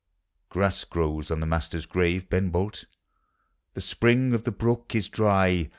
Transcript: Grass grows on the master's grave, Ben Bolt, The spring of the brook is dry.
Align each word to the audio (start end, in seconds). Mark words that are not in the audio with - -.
Grass 0.49 0.83
grows 0.83 1.29
on 1.29 1.41
the 1.41 1.45
master's 1.45 1.85
grave, 1.85 2.27
Ben 2.27 2.49
Bolt, 2.49 2.85
The 3.75 3.81
spring 3.81 4.33
of 4.33 4.45
the 4.45 4.51
brook 4.51 4.95
is 4.95 5.07
dry. 5.07 5.69